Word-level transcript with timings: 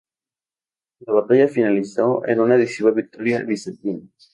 La 1.01 1.13
batalla 1.13 1.47
finalizó 1.47 2.25
en 2.25 2.39
una 2.39 2.57
decisiva 2.57 2.89
victoria 2.89 3.43
bizantina. 3.43 4.03